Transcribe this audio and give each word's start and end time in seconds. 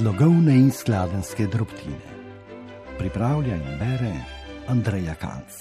Slogovne 0.00 0.54
in 0.56 0.70
skladenske 0.72 1.44
drobtine. 1.46 1.98
Pripravlja 2.98 3.54
in 3.54 3.74
bere 3.76 4.12
Andreja 4.72 5.12
Kanc. 5.20 5.58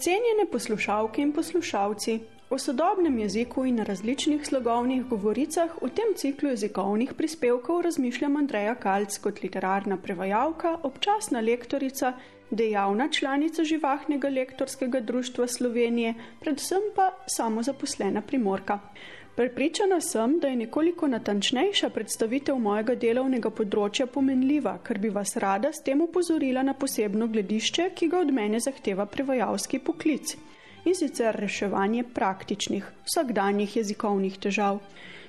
Cenjene 0.00 0.46
poslušalke 0.52 1.20
in 1.22 1.34
poslušalci, 1.36 2.20
o 2.50 2.58
sodobnem 2.58 3.18
jeziku 3.18 3.66
in 3.68 3.84
različnih 3.84 4.46
slogovnih 4.46 5.04
govoricah 5.04 5.76
v 5.82 5.92
tem 5.92 6.16
ciklu 6.16 6.48
jezikovnih 6.56 7.12
prispevkov 7.12 7.82
razmišljam 7.82 8.36
Andreja 8.36 8.74
Kalc 8.74 9.18
kot 9.18 9.42
literarna 9.42 10.00
prevajalka, 10.00 10.78
občasna 10.82 11.40
lektorica, 11.40 12.14
dejavna 12.50 13.08
članica 13.08 13.64
živahnega 13.64 14.28
lektorskega 14.28 15.00
društva 15.00 15.46
Slovenije, 15.46 16.14
predvsem 16.40 16.90
pa 16.96 17.10
samozaposlena 17.36 18.20
primorka. 18.20 18.78
Prepričana 19.38 20.00
sem, 20.00 20.38
da 20.40 20.48
je 20.48 20.56
nekoliko 20.56 21.06
natančnejša 21.06 21.90
predstavitev 21.94 22.56
mojega 22.58 22.94
delovnega 22.98 23.52
področja 23.54 24.06
pomenljiva, 24.10 24.72
ker 24.82 24.98
bi 24.98 25.12
vas 25.14 25.36
rada 25.36 25.70
s 25.72 25.84
tem 25.86 26.00
upozorila 26.02 26.64
na 26.66 26.74
posebno 26.74 27.28
gledišče, 27.30 27.90
ki 27.94 28.08
ga 28.08 28.18
od 28.18 28.32
mene 28.34 28.58
zahteva 28.60 29.06
prevajalski 29.06 29.78
poklic 29.78 30.34
in 30.84 30.94
sicer 30.98 31.38
reševanje 31.38 32.02
praktičnih, 32.16 32.90
vsakdanjih 33.06 33.76
jezikovnih 33.76 34.40
težav. 34.42 34.80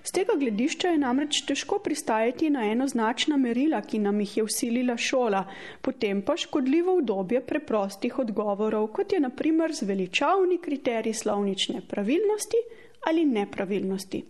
Z 0.04 0.12
tega 0.16 0.36
gledišča 0.40 0.94
je 0.94 0.98
namreč 0.98 1.42
težko 1.46 1.80
pristajati 1.84 2.50
na 2.50 2.64
enoznačna 2.72 3.38
merila, 3.38 3.82
ki 3.82 4.00
nam 4.00 4.20
jih 4.20 4.38
je 4.38 4.44
usilila 4.44 4.98
šola, 4.98 5.44
potem 5.82 6.22
pa 6.22 6.38
škodljivo 6.38 6.98
obdobje 6.98 7.42
preprostih 7.42 8.20
odgovorov, 8.20 8.88
kot 8.88 9.14
je 9.14 9.20
naprimer 9.20 9.74
zveličavni 9.74 10.58
kriterij 10.58 11.14
slovnične 11.14 11.82
pravilnosti 11.88 12.64
ali 13.10 13.26
nepravilnosti. 13.26 14.24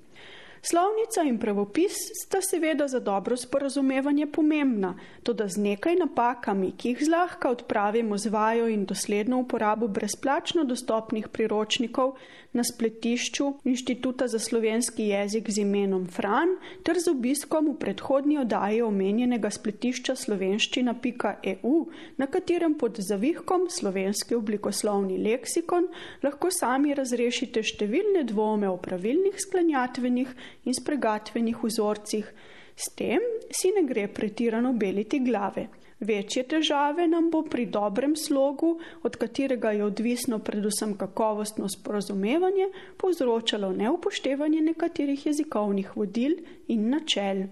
Slovnica 0.61 1.23
in 1.23 1.37
pravopis 1.39 1.95
sta 2.23 2.41
seveda 2.41 2.87
za 2.87 2.99
dobro 2.99 3.37
sporazumevanje 3.37 4.27
pomembna, 4.27 4.95
tudi 5.23 5.43
z 5.47 5.57
nekaj 5.57 5.95
napakami, 5.95 6.73
ki 6.77 6.89
jih 6.89 7.05
zlahka 7.07 7.49
odpravimo 7.49 8.17
z 8.17 8.27
vajo 8.29 8.67
in 8.67 8.85
dosledno 8.85 9.39
uporabo 9.39 9.87
brezplačno 9.87 10.63
dostopnih 10.63 11.27
priročnikov 11.27 12.17
na 12.53 12.63
spletišču 12.63 13.53
Inštituta 13.63 14.27
za 14.27 14.39
slovenski 14.39 15.03
jezik 15.03 15.49
z 15.49 15.61
imenom 15.61 16.07
Fran 16.07 16.57
ter 16.83 16.99
z 16.99 17.11
obiskom 17.11 17.69
v 17.69 17.77
predhodni 17.79 18.37
oddaji 18.41 18.81
omenjenega 18.81 19.49
spletišča 19.49 20.15
slovenščina.eu, 20.15 21.75
na 22.17 22.27
katerem 22.27 22.75
pod 22.75 22.97
zavihkom 22.99 23.69
slovenski 23.69 24.35
oblikoslovni 24.35 25.17
leksikon 25.23 25.87
lahko 26.23 26.51
sami 26.51 26.93
razrešite 26.97 27.63
številne 27.63 28.25
dvome 28.27 28.69
o 28.69 28.77
pravilnih 28.81 29.37
sklanjatvenih 29.37 30.33
in 30.65 30.73
spregatvenih 30.73 31.63
vzorcih, 31.63 32.33
s 32.75 32.95
tem 32.95 33.19
si 33.51 33.71
ne 33.75 33.83
gre 33.83 34.07
pretirano 34.07 34.73
beliti 34.73 35.19
glave. 35.19 35.67
Večje 35.99 36.45
težave 36.47 37.07
nam 37.11 37.27
bo 37.31 37.41
pri 37.43 37.65
dobrem 37.65 38.15
slogu, 38.15 38.79
od 39.03 39.15
katerega 39.19 39.71
je 39.75 39.83
odvisno 39.83 40.39
predvsem 40.39 40.93
kakovostno 40.97 41.67
sporazumevanje, 41.69 42.69
povzročalo 42.97 43.73
neupoštevanje 43.75 44.61
nekaterih 44.61 45.25
jezikovnih 45.25 45.97
vodil 45.97 46.37
in 46.67 46.89
načel. 46.89 47.43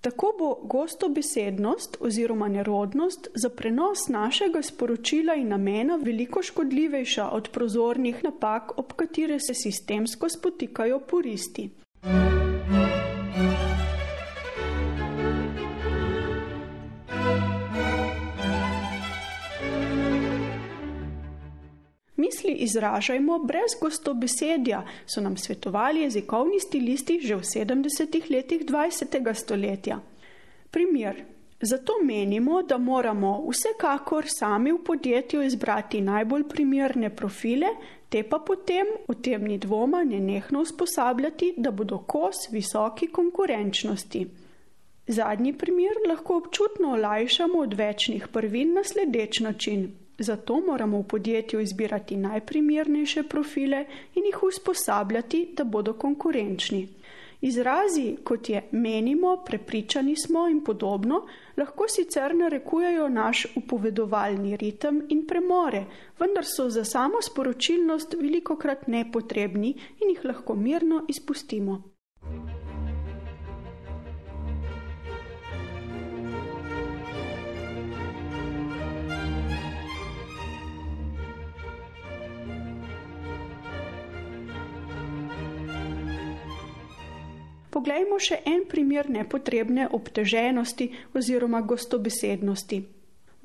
Tako 0.00 0.34
bo 0.38 0.54
gostobesednost 0.62 1.96
oziroma 2.00 2.48
nerodnost 2.48 3.28
za 3.34 3.50
prenos 3.50 4.08
našega 4.08 4.62
sporočila 4.62 5.34
in 5.34 5.48
namena 5.48 5.96
veliko 5.96 6.42
škodljivejša 6.42 7.28
od 7.30 7.50
prozornih 7.50 8.24
napak, 8.24 8.78
ob 8.78 8.92
katere 8.92 9.38
se 9.40 9.54
sistemsko 9.54 10.28
spotikajo 10.28 11.00
puristi. 11.00 11.70
Izražajmo 22.64 23.38
brez 23.38 23.76
gostobesedja, 23.80 24.84
so 25.06 25.20
nam 25.20 25.36
svetovali 25.36 26.00
jezikovni 26.00 26.60
stilisti 26.60 27.20
že 27.22 27.36
v 27.36 27.42
70-ih 27.42 28.30
letih 28.30 28.66
20. 28.66 29.34
stoletja. 29.34 30.00
Primer. 30.70 31.24
Zato 31.64 31.92
menimo, 32.02 32.62
da 32.62 32.78
moramo 32.78 33.46
vsekakor 33.50 34.24
sami 34.26 34.72
v 34.72 34.80
podjetju 34.84 35.42
izbrati 35.42 36.00
najbolj 36.00 36.48
primerne 36.48 37.10
profile, 37.16 37.68
te 38.08 38.22
pa 38.22 38.38
potem, 38.38 38.86
v 39.08 39.14
tem 39.22 39.44
ni 39.46 39.58
dvoma, 39.58 40.02
nenehno 40.04 40.60
usposabljati, 40.60 41.54
da 41.56 41.70
bodo 41.70 41.98
kos 41.98 42.48
visoki 42.50 43.06
konkurenčnosti. 43.06 44.26
Zadnji 45.06 45.52
primer 45.58 46.02
lahko 46.08 46.36
občutno 46.36 46.92
olajšamo 46.92 47.58
od 47.58 47.74
večnih 47.74 48.28
prvin 48.28 48.74
na 48.74 48.84
sledeč 48.84 49.40
način. 49.40 49.92
Zato 50.18 50.60
moramo 50.66 50.98
v 50.98 51.06
podjetju 51.08 51.60
izbirati 51.60 52.16
najprimernejše 52.16 53.22
profile 53.22 53.86
in 54.14 54.24
jih 54.24 54.42
usposabljati, 54.42 55.48
da 55.56 55.64
bodo 55.64 55.92
konkurenčni. 55.92 56.88
Izrazi, 57.40 58.16
kot 58.24 58.48
je 58.48 58.62
menimo, 58.70 59.36
prepričani 59.46 60.16
smo 60.16 60.48
in 60.48 60.60
podobno, 60.64 61.26
lahko 61.56 61.88
sicer 61.88 62.34
narekujejo 62.34 63.08
naš 63.08 63.46
upovedovalni 63.56 64.56
ritem 64.56 65.02
in 65.08 65.26
premore, 65.26 65.84
vendar 66.18 66.46
so 66.46 66.68
za 66.70 66.84
samo 66.84 67.22
sporočilnost 67.22 68.14
veliko 68.20 68.56
krat 68.56 68.86
nepotrebni 68.86 69.74
in 70.00 70.14
jih 70.14 70.24
lahko 70.24 70.54
mirno 70.54 71.04
izpustimo. 71.08 71.91
Poglejmo 87.82 88.14
še 88.22 88.36
en 88.46 88.60
primer 88.70 89.08
nepotrebne 89.10 89.88
obteženosti 89.90 90.84
oziroma 91.18 91.64
gostobesednosti. 91.66 92.76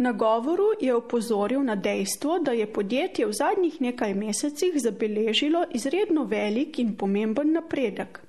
Na 0.05 0.11
govoru 0.13 0.67
je 0.77 0.93
opozoril 0.93 1.63
na 1.65 1.73
dejstvo, 1.73 2.35
da 2.45 2.53
je 2.53 2.67
podjetje 2.69 3.25
v 3.25 3.33
zadnjih 3.33 3.79
nekaj 3.81 4.13
mesecih 4.13 4.77
zabeležilo 4.77 5.63
izredno 5.73 6.27
velik 6.29 6.77
in 6.77 6.93
pomemben 6.93 7.55
napredek. 7.57 8.21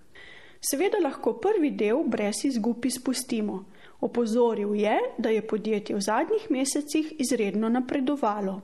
Seveda 0.64 0.96
lahko 1.04 1.34
prvi 1.44 1.74
del 1.76 2.00
brez 2.08 2.40
izgub 2.48 2.88
izpustimo. 2.88 3.58
Opozoril 4.00 4.72
je, 4.80 4.96
da 5.18 5.28
je 5.28 5.44
podjetje 5.44 5.98
v 5.98 6.06
zadnjih 6.08 6.48
mesecih 6.48 7.12
izredno 7.20 7.68
napredovalo. 7.68 8.62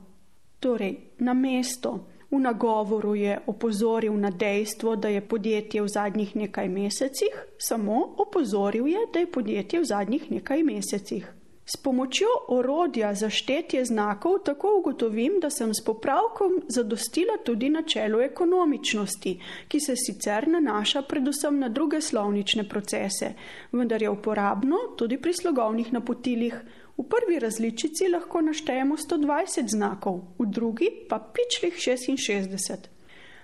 Torej, 0.65 0.97
na 1.21 1.37
mesto, 1.37 1.99
V 2.35 2.39
nagovoru 2.39 3.15
je 3.15 3.39
opozoril 3.47 4.13
na 4.19 4.29
dejstvo, 4.29 4.95
da 4.95 5.07
je 5.07 5.21
podjetje 5.21 5.81
v 5.81 5.87
zadnjih 5.87 6.35
nekaj 6.35 6.67
mesecih, 6.69 7.31
samo 7.57 8.15
opozoril 8.17 8.87
je, 8.87 9.05
da 9.13 9.19
je 9.19 9.31
podjetje 9.31 9.79
v 9.79 9.85
zadnjih 9.85 10.31
nekaj 10.31 10.63
mesecih. 10.63 11.31
S 11.65 11.77
pomočjo 11.77 12.27
orodja 12.47 13.13
za 13.15 13.29
štetje 13.29 13.85
znakov 13.85 14.43
tako 14.45 14.73
ugotovim, 14.79 15.39
da 15.41 15.49
sem 15.49 15.73
s 15.73 15.83
popravkom 15.85 16.61
zadostila 16.67 17.37
tudi 17.45 17.69
načelu 17.69 18.19
ekonomičnosti, 18.21 19.39
ki 19.67 19.79
se 19.79 19.95
sicer 19.95 20.47
nanaša 20.47 21.01
predvsem 21.01 21.59
na 21.59 21.69
druge 21.69 22.01
slovnične 22.01 22.69
procese, 22.69 23.33
vendar 23.71 24.01
je 24.01 24.09
uporabno 24.09 24.75
tudi 24.97 25.17
pri 25.17 25.33
slogovnih 25.33 25.93
napotilih. 25.93 26.59
V 26.97 27.03
prvi 27.03 27.39
različici 27.39 28.07
lahko 28.07 28.41
naštejemo 28.41 28.95
120 28.97 29.67
znakov, 29.67 30.21
v 30.39 30.45
drugi 30.47 30.89
pa 31.09 31.19
pičlih 31.19 31.75
66. 31.75 32.87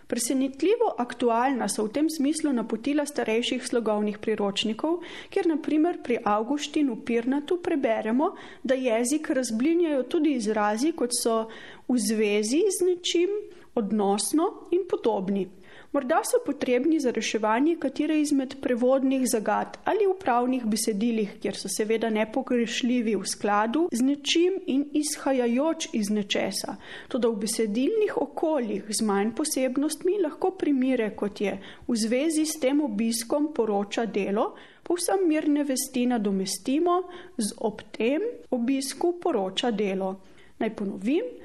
Presenetljivo 0.08 0.96
aktualna 0.98 1.68
so 1.72 1.86
v 1.86 1.92
tem 1.96 2.08
smislu 2.10 2.52
napotila 2.54 3.06
starejših 3.06 3.64
slogovnih 3.64 4.18
priročnikov, 4.20 5.00
kjer 5.32 5.48
naprimer 5.48 6.00
pri 6.04 6.18
Augustinu 6.24 6.98
Pirnatu 7.06 7.62
preberemo, 7.64 8.34
da 8.64 8.76
jezik 8.76 9.30
razblinjajo 9.30 10.04
tudi 10.04 10.34
izrazi, 10.36 10.92
kot 10.92 11.16
so 11.16 11.48
v 11.88 11.96
zvezi 11.96 12.64
z 12.72 12.88
nečim, 12.88 13.32
odnosno 13.76 14.68
in 14.72 14.84
podobni. 14.90 15.48
Morda 15.92 16.22
so 16.24 16.38
potrebni 16.46 17.00
za 17.00 17.12
reševanje 17.12 17.76
katere 17.76 18.22
izmed 18.22 18.56
prevodnih 18.62 19.22
zagad 19.28 19.78
ali 19.84 20.06
upravnih 20.08 20.66
besedilih, 20.66 21.34
kjer 21.42 21.58
so 21.60 21.68
seveda 21.68 22.10
nepogrešljivi 22.10 23.16
v 23.16 23.28
skladu 23.28 23.90
z 23.92 24.06
nečim 24.08 24.56
in 24.68 24.86
izhajajoč 24.94 25.90
iz 25.94 26.10
nečesa. 26.10 26.78
Tudi 27.08 27.28
v 27.28 27.42
besedilnih 27.44 28.16
okoljih 28.18 28.88
z 28.88 29.04
manj 29.04 29.34
posebnostmi 29.36 30.16
lahko 30.24 30.54
primire, 30.56 31.10
kot 31.16 31.42
je 31.42 31.58
v 31.88 32.00
zvezi 32.00 32.46
s 32.46 32.60
tem 32.64 32.80
obiskom 32.82 33.52
poroča 33.54 34.06
delo, 34.06 34.54
povsem 34.88 35.28
mirne 35.28 35.68
vesti 35.68 36.06
nadomestimo 36.08 37.02
z 37.38 37.52
ob 37.58 37.84
tem 37.92 38.24
obisku 38.50 39.18
poroča 39.20 39.76
delo. 39.76 40.16
Naj 40.60 40.76
ponovim. 40.76 41.36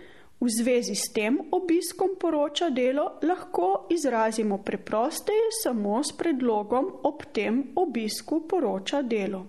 V 0.40 0.48
zvezi 0.52 0.94
s 0.94 1.12
tem 1.16 1.38
obiskom 1.50 2.16
poroča 2.20 2.68
delo 2.70 3.06
lahko 3.22 3.86
izrazimo 3.90 4.58
preprosteje 4.58 5.50
samo 5.62 6.02
s 6.04 6.12
predlogom 6.12 6.90
ob 7.02 7.24
tem 7.32 7.62
obisku 7.74 8.42
poroča 8.48 9.02
delo. 9.02 9.46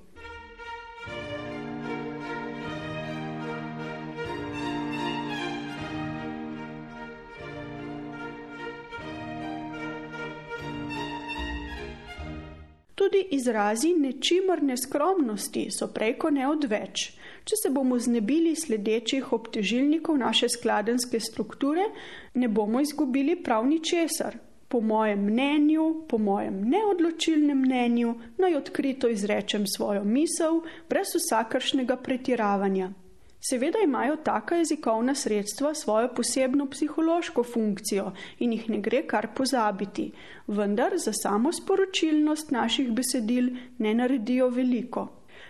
Tudi 13.07 13.27
izrazi 13.31 13.93
nečimrne 13.93 14.75
skromnosti 14.77 15.69
so 15.71 15.87
preko 15.87 16.27
neodveč. 16.29 17.03
Če 17.47 17.55
se 17.55 17.69
bomo 17.71 17.95
znebili 18.03 18.51
sledečih 18.55 19.29
obtežilnikov 19.31 20.17
naše 20.19 20.49
skladenske 20.51 21.19
strukture, 21.23 21.85
ne 22.33 22.49
bomo 22.51 22.81
izgubili 22.83 23.37
prav 23.43 23.63
ničesar. 23.67 24.35
Po 24.67 24.81
mojem 24.81 25.23
mnenju, 25.23 25.85
po 26.09 26.17
mojem 26.17 26.59
neodločilnem 26.67 27.61
mnenju, 27.63 28.13
naj 28.43 28.59
odkrito 28.59 29.07
izrečem 29.07 29.63
svojo 29.77 30.03
misel, 30.03 30.59
brez 30.89 31.15
vsakršnega 31.15 31.95
pretiravanja. 31.95 32.91
Seveda 33.39 33.79
imajo 33.83 34.15
taka 34.15 34.55
jezikovna 34.55 35.15
sredstva 35.15 35.73
svojo 35.73 36.07
posebno 36.15 36.65
psihološko 36.69 37.43
funkcijo 37.43 38.11
in 38.39 38.53
jih 38.53 38.69
ne 38.69 38.79
gre 38.81 39.03
kar 39.07 39.27
pozabiti, 39.35 40.11
vendar 40.47 40.97
za 40.97 41.13
samo 41.13 41.53
sporočilnost 41.53 42.51
naših 42.51 42.91
besedil 42.91 43.49
ne 43.77 43.93
naredijo 43.93 44.49
veliko. 44.49 45.07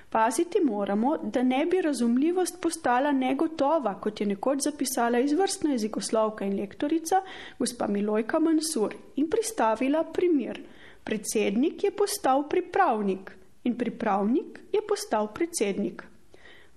Paziti 0.09 0.59
moramo, 0.63 1.17
da 1.17 1.43
ne 1.43 1.65
bi 1.65 1.81
razumljivost 1.81 2.61
postala 2.61 3.11
negotova, 3.11 3.99
kot 4.01 4.21
je 4.21 4.27
nekoč 4.27 4.59
zapisala 4.63 5.19
izvrstna 5.19 5.71
jezikoslovka 5.71 6.45
in 6.45 6.59
lektorica 6.59 7.21
gospa 7.59 7.87
Milojka 7.87 8.39
Mansur 8.39 8.95
in 9.15 9.29
pristavila 9.29 10.03
primer. 10.03 10.61
Predsednik 11.03 11.83
je 11.83 11.91
postal 11.91 12.49
pripravnik 12.49 13.31
in 13.63 13.77
pripravnik 13.77 14.59
je 14.73 14.81
postal 14.87 15.33
predsednik. 15.33 16.03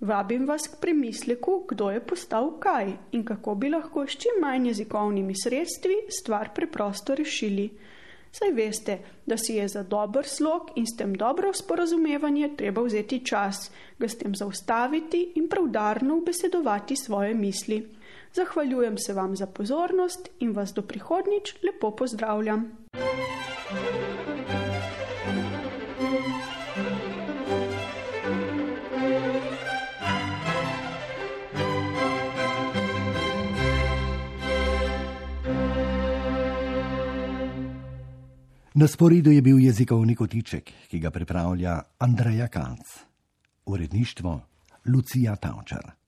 Vabim 0.01 0.47
vas 0.47 0.63
k 0.67 0.79
premisleku, 0.81 1.65
kdo 1.69 1.91
je 1.93 1.99
postal 2.01 2.55
kaj 2.59 2.87
in 3.11 3.21
kako 3.25 3.53
bi 3.55 3.69
lahko 3.69 4.07
s 4.07 4.17
čim 4.17 4.39
manj 4.41 4.67
jezikovnimi 4.67 5.35
sredstvi 5.43 5.97
stvar 6.09 6.49
preprosto 6.55 7.15
rešili. 7.15 7.69
Saj 8.31 8.51
veste, 8.51 8.97
da 9.25 9.37
si 9.37 9.59
je 9.59 9.67
za 9.67 9.83
dober 9.83 10.25
slog 10.25 10.71
in 10.75 10.87
s 10.87 10.97
tem 10.97 11.13
dobro 11.13 11.53
sporazumevanje 11.53 12.49
treba 12.57 12.81
vzeti 12.81 13.19
čas, 13.25 13.71
ga 13.99 14.07
s 14.07 14.17
tem 14.17 14.35
zaustaviti 14.35 15.33
in 15.35 15.49
pravdarno 15.49 16.17
ubesedovati 16.17 16.95
svoje 16.95 17.33
misli. 17.33 17.85
Zahvaljujem 18.33 18.97
se 18.97 19.13
vam 19.13 19.35
za 19.35 19.45
pozornost 19.45 20.29
in 20.39 20.51
vas 20.51 20.73
do 20.73 20.81
prihodnič 20.81 21.55
lepo 21.63 21.91
pozdravljam. 21.91 22.71
Na 38.73 38.87
sporedu 38.87 39.31
je 39.31 39.41
bil 39.41 39.59
jezikovni 39.59 40.15
kotiček, 40.15 40.69
ki 40.87 40.99
ga 40.99 41.09
pripravlja 41.11 41.81
Andreja 41.99 42.47
Kalc, 42.47 42.87
uredništvo 43.65 44.39
Lucija 44.85 45.35
Tavčar. 45.35 46.00